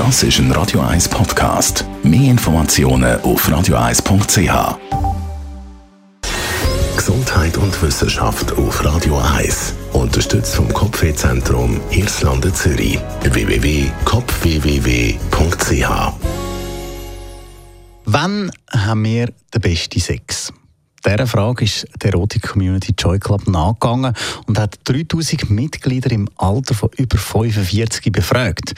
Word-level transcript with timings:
Das 0.00 0.22
ist 0.22 0.38
ein 0.38 0.50
Radio 0.52 0.80
1 0.80 1.10
Podcast. 1.10 1.84
Mehr 2.02 2.30
Informationen 2.30 3.20
auf 3.20 3.46
radio1.ch. 3.46 4.78
Gesundheit 6.96 7.58
und 7.58 7.82
Wissenschaft 7.82 8.50
auf 8.52 8.82
Radio 8.82 9.18
1. 9.18 9.74
Unterstützt 9.92 10.54
vom 10.54 10.72
Kopfwehzentrum 10.72 11.82
Irlande 11.90 12.50
Zürich. 12.50 12.98
www.kopfwww.ch 13.24 13.90
Wann 18.06 18.50
haben 18.70 19.04
wir 19.04 19.26
den 19.26 19.60
besten 19.60 20.00
Sex? 20.00 20.50
Dieser 21.04 21.26
Frage 21.26 21.64
ist 21.64 21.86
die 22.02 22.08
Erotik-Community 22.08 22.94
Joy 22.98 23.18
Club 23.18 23.48
nachgegangen 23.48 24.14
und 24.46 24.58
hat 24.58 24.78
3000 24.84 25.48
Mitglieder 25.48 26.10
im 26.10 26.28
Alter 26.36 26.74
von 26.74 26.90
über 26.96 27.16
45 27.16 28.12
befragt. 28.12 28.74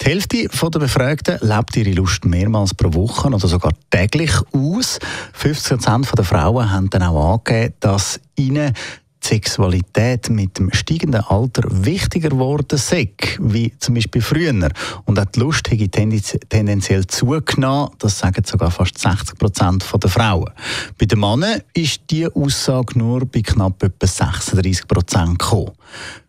Die 0.00 0.06
Hälfte 0.06 0.48
der 0.48 0.78
Befragten 0.78 1.38
lebt 1.42 1.76
ihre 1.76 1.92
Lust 1.92 2.24
mehrmals 2.24 2.72
pro 2.72 2.94
Woche 2.94 3.28
oder 3.28 3.46
sogar 3.46 3.72
täglich 3.90 4.32
aus. 4.52 4.98
50% 5.38 6.14
der 6.14 6.24
Frauen 6.24 6.70
haben 6.70 6.88
dann 6.88 7.02
auch 7.02 7.34
angegeben, 7.34 7.74
dass 7.80 8.20
ihnen 8.36 8.72
Sexualität 9.26 10.30
mit 10.30 10.58
dem 10.58 10.72
steigenden 10.72 11.22
Alter 11.22 11.62
wichtiger 11.68 12.28
geworden 12.28 12.78
sei, 12.78 13.10
wie 13.40 13.72
zum 13.78 13.94
Beispiel 13.96 14.22
früher. 14.22 14.68
Und 15.04 15.18
auch 15.18 15.24
die 15.24 15.40
Lust 15.40 15.70
hätte 15.70 15.88
tendenziell 16.48 17.06
zugenommen, 17.06 17.90
das 17.98 18.18
sagen 18.18 18.44
sogar 18.44 18.70
fast 18.70 18.98
60 18.98 19.38
Prozent 19.38 19.84
der 20.00 20.10
Frauen. 20.10 20.50
Bei 20.98 21.06
den 21.06 21.18
Männern 21.18 21.60
ist 21.74 22.02
diese 22.08 22.34
Aussage 22.36 22.98
nur 22.98 23.26
bei 23.26 23.42
knapp 23.42 23.82
etwa 23.82 24.06
36 24.06 24.86
Prozent 24.86 25.38
gekommen. 25.38 25.72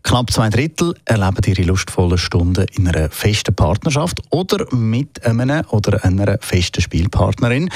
Knapp 0.08 0.32
zwei 0.32 0.50
Drittel 0.50 0.96
erleben 1.04 1.42
ihre 1.48 1.64
lustvollen 1.64 2.18
Stunden 2.18 2.66
in 2.78 2.88
einer 2.88 3.10
festen 3.10 3.54
Partnerschaft 3.54 4.22
oder 4.30 4.66
mit 4.74 5.26
einem 5.26 5.66
oder 5.70 6.02
einer 6.06 6.38
festen 6.40 6.80
Spielpartnerin. 6.82 7.70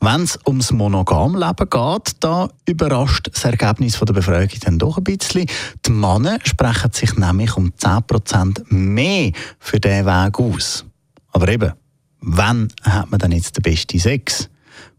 Wenn 0.00 0.22
es 0.22 0.36
ums 0.44 0.72
monogam 0.72 1.36
Leben 1.36 1.70
geht, 1.70 2.16
da 2.18 2.48
überrascht 2.66 3.28
das 3.32 3.44
Ergebnis 3.44 4.00
der 4.00 4.12
Befragung 4.12 4.58
dann 4.62 4.80
doch 4.80 4.98
ein 4.98 5.04
bisschen. 5.04 5.46
Die 5.86 5.92
Männer 5.92 6.40
sprechen 6.42 6.90
sich 6.92 7.16
nämlich 7.16 7.56
um 7.56 7.70
10% 7.70 8.64
mehr 8.68 9.30
für 9.60 9.78
diesen 9.78 10.06
Weg 10.06 10.40
aus. 10.40 10.84
Aber 11.30 11.46
eben, 11.46 11.72
wann 12.20 12.66
hat 12.82 13.12
man 13.12 13.20
dann 13.20 13.30
jetzt 13.30 13.58
den 13.58 13.62
besten 13.62 14.00
Sex? 14.00 14.50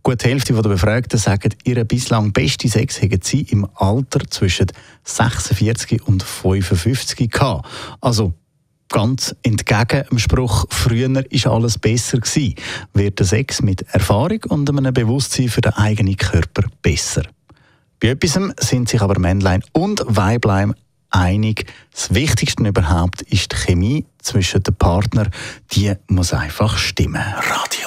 Gut 0.07 0.23
die 0.23 0.29
Hälfte 0.29 0.53
der 0.53 0.61
Befragten 0.61 1.19
sagen, 1.19 1.53
ihre 1.65 1.83
bislang 1.83 2.31
beste 2.31 2.69
Sex 2.69 3.01
hätten 3.01 3.19
sie 3.23 3.41
im 3.41 3.67
Alter 3.75 4.21
zwischen 4.29 4.67
46 5.03 6.01
und 6.07 6.23
55 6.23 7.29
gehabt. 7.29 7.67
Also 7.99 8.31
ganz 8.87 9.35
entgegen 9.43 10.05
dem 10.09 10.17
Spruch, 10.17 10.63
früher 10.69 11.13
war 11.13 11.51
alles 11.51 11.77
besser 11.77 12.19
gewesen, 12.19 12.55
wird 12.93 13.19
der 13.19 13.25
Sex 13.25 13.61
mit 13.61 13.81
Erfahrung 13.91 14.39
und 14.47 14.69
einem 14.69 14.93
Bewusstsein 14.93 15.49
für 15.49 15.59
den 15.59 15.73
eigenen 15.73 16.15
Körper 16.15 16.63
besser. 16.81 17.23
Bei 17.99 18.07
etwas 18.07 18.39
sind 18.61 18.87
sich 18.87 19.01
aber 19.01 19.19
Männlein 19.19 19.61
und 19.73 20.05
Weiblein 20.07 20.73
einig. 21.09 21.65
Das 21.91 22.13
Wichtigste 22.13 22.65
überhaupt 22.65 23.23
ist 23.23 23.51
die 23.51 23.57
Chemie 23.57 24.05
zwischen 24.19 24.63
den 24.63 24.73
Partnern. 24.73 25.31
Die 25.73 25.91
muss 26.07 26.31
einfach 26.31 26.77
stimmen. 26.77 27.21
Radio 27.21 27.86